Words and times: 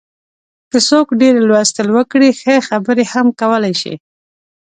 که 0.71 0.77
څوک 0.89 1.07
ډېر 1.21 1.35
لوستل 1.49 1.87
وکړي، 1.97 2.29
ښه 2.41 2.55
خبرې 2.67 3.05
هم 3.13 3.27
کولای 3.39 3.73
شي. 3.81 3.93